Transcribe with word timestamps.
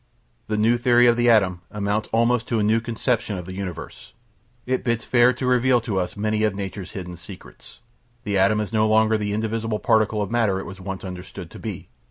The 0.47 0.57
new 0.57 0.79
theory 0.79 1.05
of 1.05 1.15
the 1.15 1.29
atom 1.29 1.61
amounts 1.69 2.09
almost 2.11 2.47
to 2.47 2.57
a 2.57 2.63
new 2.63 2.81
conception 2.81 3.37
of 3.37 3.45
the 3.45 3.53
universe. 3.53 4.13
It 4.65 4.83
bids 4.83 5.05
fair 5.05 5.31
to 5.33 5.45
reveal 5.45 5.79
to 5.81 5.99
us 5.99 6.17
many 6.17 6.43
of 6.43 6.55
nature's 6.55 6.93
hidden 6.93 7.17
secrets. 7.17 7.81
The 8.23 8.35
atom 8.35 8.59
is 8.61 8.73
no 8.73 8.87
longer 8.87 9.15
the 9.15 9.31
indivisible 9.31 9.77
particle 9.77 10.19
of 10.23 10.31
matter 10.31 10.59
it 10.59 10.65
was 10.65 10.81
once 10.81 11.03
understood 11.05 11.51
to 11.51 11.59
be. 11.59 11.87